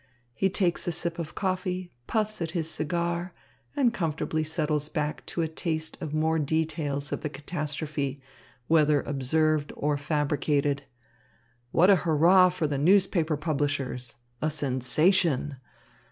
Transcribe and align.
He 0.33 0.49
takes 0.49 0.87
a 0.87 0.91
sip 0.91 1.19
of 1.19 1.35
coffee, 1.35 1.91
puffs 2.07 2.41
at 2.41 2.49
his 2.57 2.67
cigar, 2.67 3.35
and 3.75 3.93
comfortably 3.93 4.43
settles 4.43 4.89
back 4.89 5.23
to 5.27 5.43
a 5.43 5.47
taste 5.47 5.95
of 6.01 6.11
more 6.11 6.39
details 6.39 7.11
of 7.11 7.21
the 7.21 7.29
catastrophe, 7.29 8.19
whether 8.65 9.01
observed 9.03 9.71
or 9.75 9.97
fabricated. 9.97 10.81
What 11.69 11.91
a 11.91 11.97
hurrah 11.97 12.49
for 12.49 12.65
the 12.65 12.79
newspaper 12.79 13.37
publishers! 13.37 14.15
A 14.41 14.49
sensation! 14.49 15.57